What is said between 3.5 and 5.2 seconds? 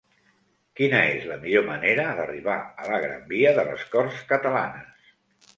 de les Corts Catalanes?